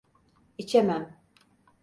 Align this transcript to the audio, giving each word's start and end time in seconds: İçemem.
İçemem. 0.57 1.17